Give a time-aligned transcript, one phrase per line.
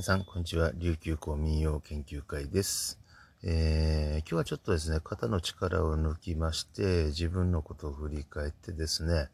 [0.00, 0.72] 皆さん、こんにちは。
[0.76, 2.98] 琉球公民謡研究会です。
[3.42, 9.28] えー、今日はちょっとですね、肩の力を抜きまして、自分のことを振り返ってですね、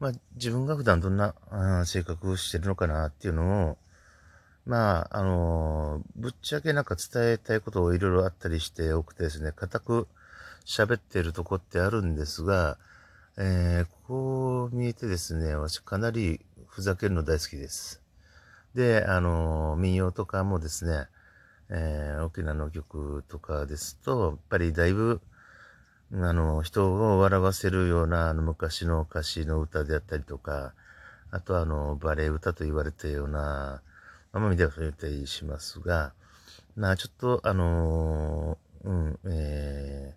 [0.00, 1.34] まあ、自分が普段どんな、
[1.84, 3.76] 性格をしてるのかなっていうのを、
[4.64, 10.08] まあ、あのー、ぶっちゃけなんか伝えたいことをいろいろあったりして多くてですね、固く
[10.64, 12.78] 喋ってるとこってあるんですが、
[13.36, 18.01] えー、こう見えてですね、私かなりふざけるの大好きです。
[18.74, 21.06] で、あの、民謡とかもですね、
[21.68, 25.20] えー、沖縄の曲とかですと、やっぱりだいぶ、
[26.12, 30.74] あの、人を笑わせるような、あの、昔の歌詞の歌であったりとか、
[31.30, 33.82] あとあの、バレエ歌と言われたような、
[34.32, 36.12] ままみでは触れたりしますが、
[36.76, 40.14] まあ、ちょっと、あのうん、え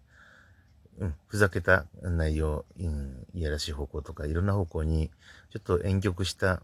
[1.00, 5.12] ー、うん、ふざけた内容、うん、いやらしい方向とか、いろんな方向に、
[5.52, 6.62] ちょっと婉曲した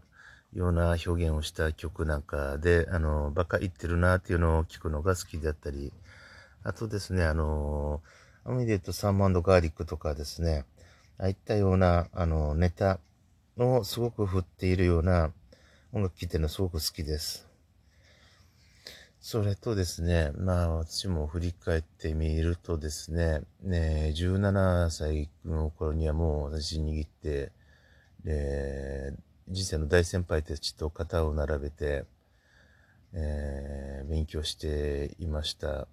[0.54, 5.92] ような表現をした曲なんかで、あの、バカ言ってるなっていうのを聞くのが好きだったり、
[6.62, 8.02] あとですね、あの、
[8.44, 10.64] アミで言うとサーモンガーリックとかですね、
[11.18, 12.98] ああいったような、あの、ネタ
[13.56, 15.32] をすごく振っているような
[15.92, 17.48] 音楽聴いてるのすごく好きです。
[19.20, 27.52] それとですね、まあ私も振り返ってみるとですね、ね17歳の頃にはもう私握って、
[29.48, 32.04] 人生の大先輩たちと肩を並べて、
[33.12, 35.88] えー、勉強していました。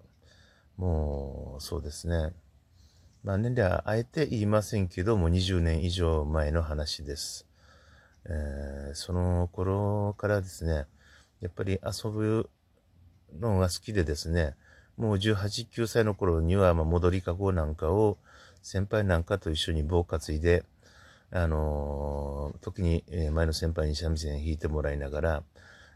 [0.76, 2.32] もう、そうですね。
[3.22, 7.46] まあ年齢はあえて言いませんけども、20年以上前の話です。
[8.26, 10.86] えー、その頃からですね、
[11.40, 12.48] やっぱり遊ぶ
[13.38, 14.54] のが好きでですね、
[14.96, 18.18] もう18、9歳の頃には、ま戻りかごなんかを
[18.62, 20.64] 先輩なんかと一緒に棒担いで、
[21.32, 25.42] あのー、時に、え前の先輩に三味線弾いてもらいながら、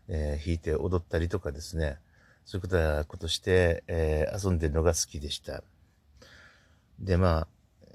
[0.09, 1.99] えー、弾いて踊ったりとかですね、
[2.45, 5.63] そういうことはことして、えー、遊んでるのが好きでした。
[7.01, 7.49] で、まあ、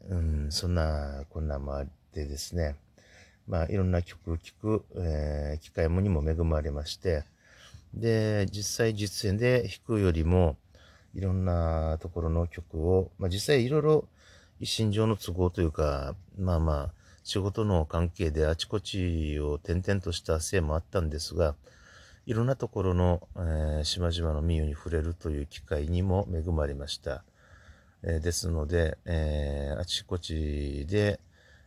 [0.10, 2.76] うん、そんな、こんなもあってですね、
[3.48, 7.24] まあ、いろんな曲を聴く、えー、機会もにも恵まれまして、
[7.94, 10.58] で、実際実演で弾くよりも、
[11.16, 14.06] いろんなところの曲を、まあ実際いろいろ
[14.60, 16.99] 一身上の都合というか、まあまあ、
[17.30, 21.54] 仕事の関係であちこちを転々としたせいもあったんですが、
[22.26, 27.24] いろんなところの、えー、島々の民謡に触れるという機会にも恵まれました。
[28.02, 31.20] えー、ですので、えー、あちこちで、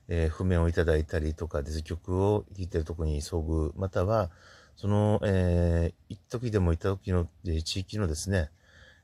[0.09, 4.31] え譜面をいただいたりとか、で曲を弾いてるところに遭遇、または、
[4.75, 8.51] その、えー、一時でもいた時の、え地域のですね、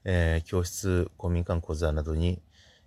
[0.03, 2.43] え教室、公民館講座などに、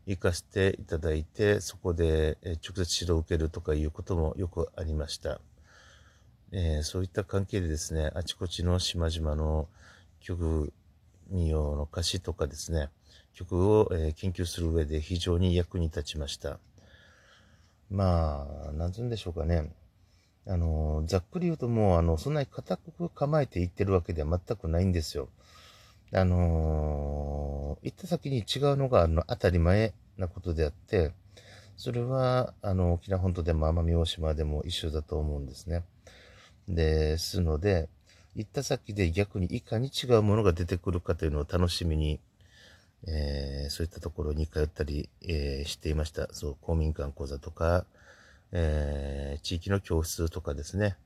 [0.05, 5.39] 行かせていただいて、そこで直接指導を受けるとかいうこともよくありました。
[6.51, 9.67] えー、そういった関係でですね、あちこちの島々の
[10.19, 10.73] 曲、
[11.29, 12.89] 民謡の歌詞とかですね、
[13.33, 16.59] 曲を、え、研究する上で非常に役に立ちました。
[17.89, 19.71] まあ、なんつうんでしょうかね。
[20.47, 25.29] あの、ざっくり言うともう、あの、そんなに固く構えていってるわけでは全くないんですよ。
[26.13, 31.13] あのー、行った先に違うのがあの当たり前なことであって、
[31.77, 35.83] それは、あの、沖縄本島でも奄美大島でも一緒だと思うんですね。
[36.67, 37.89] ですので、
[38.35, 42.19] 行った先で逆にいかに違うものが出てくるかというのを楽しみに、
[43.07, 46.27] えー、そういったところに通ったり、えー、していました。
[46.33, 47.85] そう、公民館講座とか、
[48.51, 50.97] えー、地域の教室とかですね、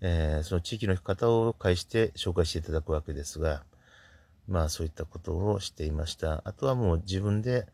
[0.00, 3.62] えその地域の方を介して紹介していただくわけですが、
[4.48, 6.42] まあそういったことをしていました。
[6.44, 7.66] あとはもう自分で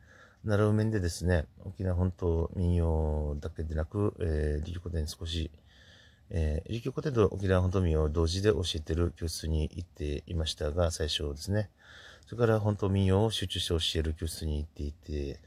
[0.45, 5.51] 習う面でですね、沖縄本島民謡だけでなく、えー、琉球古典少し、
[6.31, 11.71] えー、琉球古典と沖縄本島民謡を同時で教えてる教室に行っていましたが、最初ですね。
[12.27, 15.41] それから本島民謡を集中して教える教室に行っていて、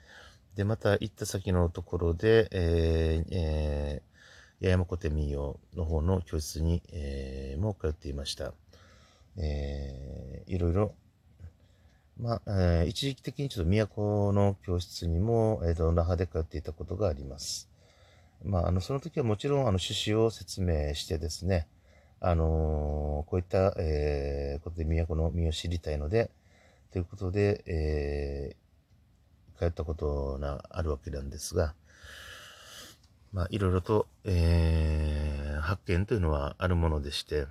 [0.55, 8.53] で、また行った先のところで、えー、えー、八山古典民謡の方の教室に、えー、も通っていました。
[9.37, 10.95] えー、いろいろ
[12.19, 17.69] まあ、えー、一時期的にちょっと都の教室にも、えっ、ー、と、那覇で通っていたことがあります。
[18.43, 21.67] まあ、あの、その時はもちろん、あの、趣旨を説明してですね、
[22.19, 26.31] あのー、こういった、えー、ことで都の身を知りたいので、
[26.91, 31.75] ということで、えー、通ったことがあるわけなんですが、
[33.31, 37.45] まあ、いろいろと、えー、発見というのはあるものでして、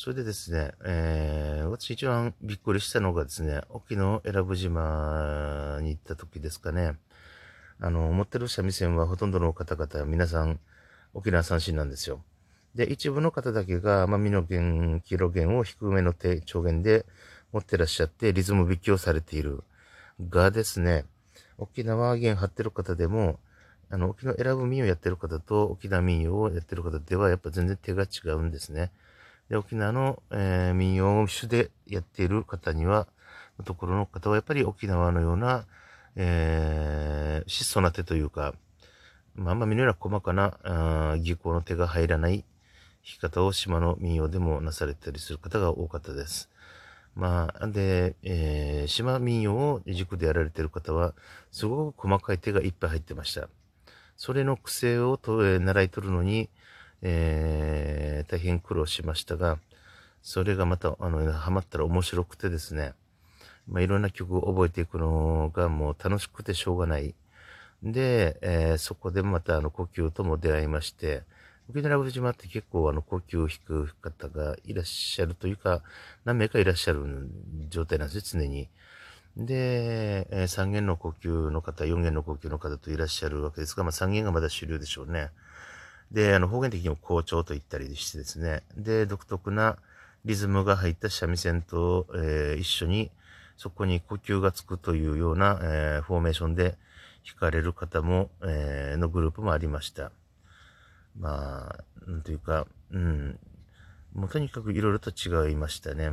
[0.00, 6.94] それでですね、えー、私一番びっくりしたのがですね、沖永良部島に行った時ですかね。
[7.80, 10.60] あの、持ってる三味線はほとんどの方々、皆さん、
[11.14, 12.22] 沖縄三振なんですよ。
[12.76, 17.04] で、一部の方だけが、まあ、ミノ弦、キロ弦を低めの低調弦で
[17.50, 19.64] 持ってらっしゃって、リズム引きをされている。
[20.28, 21.06] がですね、
[21.56, 23.40] 沖縄弦張ってる方でも、
[23.90, 28.92] あの、沖縄選ぶ民謡やってる方と沖縄民謡をやってる方では、やっぱ全然手が違うんですね。
[29.48, 33.06] で、沖縄の、えー、民謡を主でやっている方には、
[33.58, 35.66] のところの方はやっぱり沖縄のような、
[36.16, 38.54] えー、質素な手というか、
[39.34, 42.44] まあ、あんま見のような細かな、あ技巧の手が入らない弾
[43.02, 46.50] き方を島の民謡でもなされたりする方が多かったです。
[47.14, 51.14] まあ、で、えー、島民謡を軸でやられている方は、
[51.50, 53.48] すごく細かい手がいっぱい入ってました。
[54.16, 56.48] それの癖をと、えー、習い取るのに、
[57.02, 59.58] えー、大変苦労しましたが、
[60.22, 62.94] それがまた、あの、ハマったら面白くてですね、
[63.68, 67.14] まあ、いろんな曲を覚えていくのがもう楽しくてしょうがない。
[67.82, 71.22] で、えー、そこでまたあの呼吸とも出会いまして、
[71.70, 75.82] 沖縄ラ島って結構あの呼吸を引く方がいらっしゃるというか、
[76.24, 77.28] 何名かいらっしゃる
[77.68, 78.68] 状態なんですよ、常に。
[79.36, 85.30] で、3弦の呼吸の方、4弦の呼吸の方といらっしゃるわけですが、まあ3弦がまだ主流でしょうね。
[86.12, 88.62] で、あの方言的にも校長と言ったりしてですね。
[88.76, 89.76] で、独特な
[90.24, 93.10] リズムが入った三味線と、えー、一緒に
[93.56, 96.76] そこに呼吸がつくというような、えー、フォーメーションで
[97.26, 100.12] 弾かれる方も、えー、のグループもありました。
[101.18, 101.76] ま
[102.06, 103.38] あ、なんというか、うん。
[104.14, 106.12] もうとにかくいろいろと違いましたね。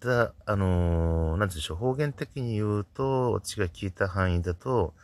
[0.00, 4.94] ただ、あのー、なんでしょう、方言的に言うと、私が聞いた範囲だと、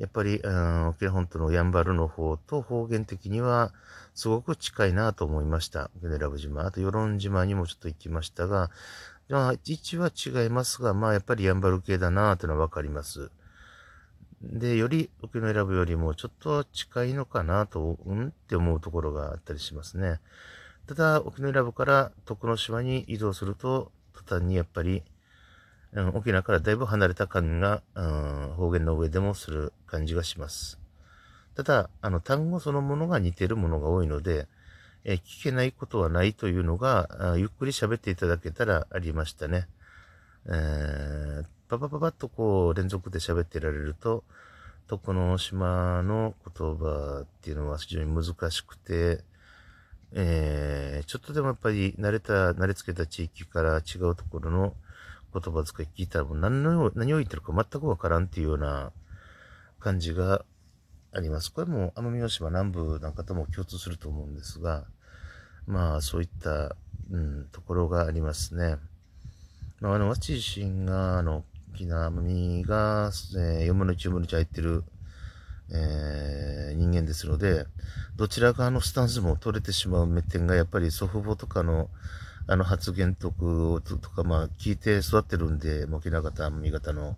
[0.00, 3.70] やっぱり、うん、沖縄本島のやんばるの方と方言的には、
[4.14, 5.90] すごく近いなと思いました。
[5.98, 6.58] 沖縄ラブ島。
[6.62, 8.70] あと、与論島にもちょっと行きましたが、
[9.28, 13.30] まあ、位置は違いますが、まあ、やっぱりやんばる系だなというのはわかります。
[14.42, 20.18] で、より沖縄選ぶよりもちょっと近いのかなと、うんって思うところがあったりしますね。
[20.86, 25.02] ただ、沖縄選ぶから徳之島に移動すると、途端にやっぱり、
[26.14, 30.78] 沖縄からだいぶ離れた感が、うん、方言の上でもする感じがします。
[31.56, 34.46] ただ、あの、単語そのものが似てるものが多いので、
[35.04, 39.66] え聞けないことはないというのが、ゆっくり喋っていただけたらありましたね。
[40.46, 44.24] えー、パパパパッとこう連続で喋ってられると、
[44.86, 49.22] 徳の島の言葉っていうのは非常に難しくて、
[50.12, 54.74] えー、ちょっとでもやっぱり慣れた、慣れつけた地域から違うところの
[55.32, 58.92] 言葉遣い聞いたらもう何の、何を言ってるか全くわからんっていうような
[59.78, 60.44] 感じが
[61.12, 61.52] あります。
[61.52, 64.84] これも奄美大島南部なんかとも共通すると思うんですが、
[65.66, 66.76] まあそういった、
[67.10, 68.76] うん、ところがありますね。
[69.80, 74.84] まあ、あの、私自身が、あの、沖縄奄美が、えー、4分の1、4分の1入ってる、
[75.72, 77.64] えー、人間ですので、
[78.16, 81.88] どちら側のスタンスも取れてしまう目点がやっぱり祖父母とかの
[82.50, 87.16] あの発言とか、まあ聞いて育ってるんで、沖縄方、奄美方の、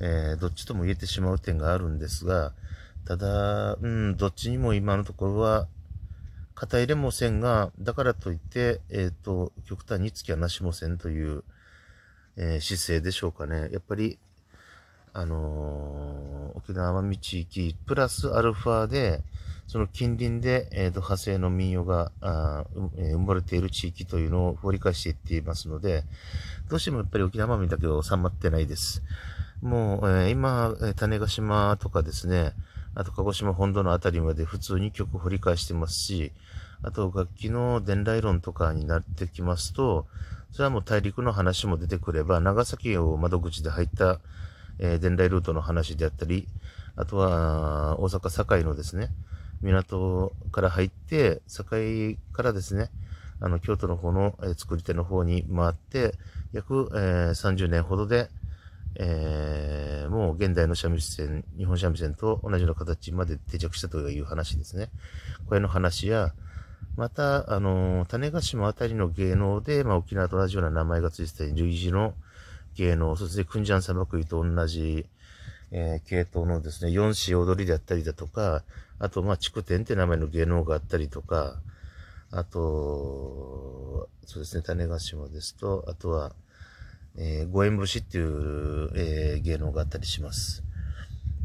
[0.00, 2.52] えー、どっちとも言えてしまう点があるんですが、
[3.06, 5.68] ただ、うん、どっちにも今のところは、
[6.56, 11.44] 肩入れもせんが、だからといって、えっ、ー、と、極端に突き放しもせんという、
[12.36, 13.68] えー、姿勢でしょうかね。
[13.70, 14.18] やっぱり、
[15.14, 19.22] あのー、沖縄奄美地域、プラスアルファで、
[19.68, 22.64] その近隣で、えっ、と、派生の民謡があ、
[22.98, 26.04] え生まれている地域というのを掘り返していっていますので、
[26.68, 29.02] どうしてもやっぱり沖縄奄美だけは収まってないです。
[29.62, 32.52] もう、え今、種子島とかですね、
[32.96, 36.32] あと鹿児島本土のあたりまで普通に曲掘り返してますし、
[36.82, 40.06] あと楽器の伝来論とかになってきますと、
[40.52, 44.20] それはもう大陸の話も出てくれば、長崎を窓口で入った、
[44.78, 46.46] えー、伝来ルートの話であったり、
[46.96, 49.08] あとは大阪堺のですね、
[49.62, 52.90] 港から入って、堺からですね、
[53.40, 56.14] あの、京都の方の、えー、作り手の方に回って、
[56.52, 58.28] 約、えー、30年ほどで、
[58.96, 64.90] えー、もう現代の三味線、日本三味線と同じような形まで定着したという話ですね。
[65.46, 66.32] これの話や、
[66.96, 72.14] また、あの、種子島あたりの芸能で、まあ、沖縄と同じような名前が付いてた類似の
[72.74, 75.06] 芸能、そしてクンジャン砂漠と同じ、
[75.70, 78.62] えー、系統のですね、四子踊りであったりだとか、
[78.98, 81.56] あと、まあ、筑天って名前の芸能があったりとか、
[82.30, 86.32] あと、そうですね、種子島ですと、あとは、
[87.16, 90.62] えー、五円節っていう、えー、芸能があったりします。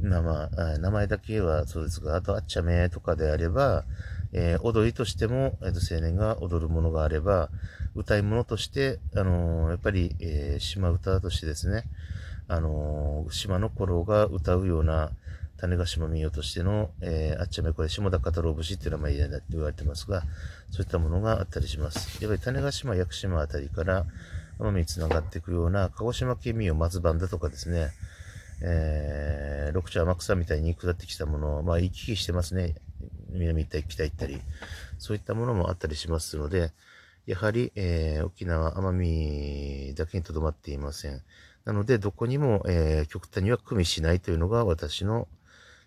[0.01, 3.83] まあまあ、名前だけはそうですが、あと、あっちゃめとかであれば、
[4.33, 7.50] えー、踊りとしても、えー、と青年が踊るものがあれば、
[7.95, 11.83] 歌い物として、あのー、やっぱり、え、島歌としてですね、
[12.48, 15.12] あのー、島の頃が歌うような、
[15.59, 20.24] 種子島民謡としての、えー、あっちゃめこれ下田語ろう節っていう名前で言われてますが、
[20.71, 22.24] そういったものがあったりします。
[22.24, 24.05] やっぱり種子島、屋久島あたりから
[24.57, 27.89] 奄美に繋がっていくような、鹿児島県民謡松番だとかですね、
[28.62, 32.75] えー、六丁天草みたいに下ってきたものを、まあ、行き来してますね。
[33.31, 34.41] 南行ったり北行ったり、
[34.98, 36.71] そういったものもあったりしますので、
[37.25, 41.21] やはり、えー、沖縄、奄美だけにとどまっていません。
[41.65, 45.27] なので、どこにも、えー、極端には組みしないというのが私の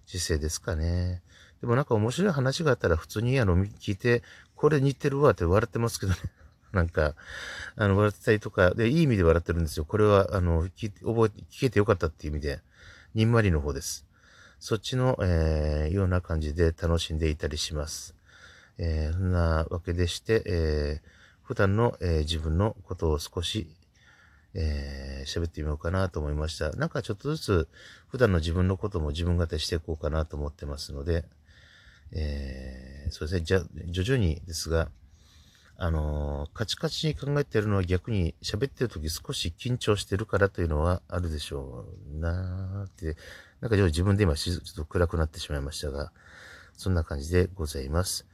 [0.06, 1.22] 姿勢ですかね。
[1.60, 4.22] でもなんか面白い話があったら普通にあの聞いて、
[4.54, 6.18] これ似てるわって笑ってますけどね。
[6.72, 7.14] なんか、
[7.76, 9.84] あの、笑ってたりとか、で、いい意味で笑ってるんですよ。
[9.84, 12.60] これは、あの、聞覚え、聞けてよかったっていう意味で、
[13.14, 14.06] にんまりの方です。
[14.62, 18.14] そっちの、えー、ような感じで楽しんでいたりします。
[18.78, 21.08] えー、そんなわけでして、えー、
[21.42, 23.66] 普段の、え、自分のことを少し、
[24.54, 26.70] えー、喋ってみようかなと思いました。
[26.74, 27.68] なんかちょっとずつ、
[28.06, 31.24] 普段の自分のことも自分語りしていこうかなと思ってますので、
[32.12, 34.90] え、そうですね、じゃ、徐々にですが、
[35.76, 43.16] あの、カチカチに考えてるのは逆に喋ってる時少し緊張してるからというのはあるでしょうなーって、
[43.62, 46.12] なんか自分で今ちょっと暗くなってしまいましたが、
[46.76, 48.26] そんな感じでございます。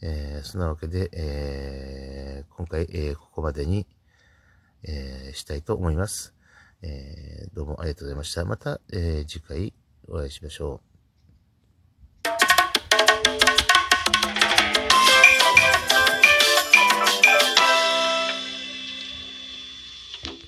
[0.00, 3.84] えー、そんなわけで、えー、今回、えー、ここまでに、
[4.84, 6.34] え、したいと思います。
[6.82, 8.44] え、どうもありがとうございました。
[8.44, 9.74] また、え、次回
[10.06, 10.85] お会いしましょう。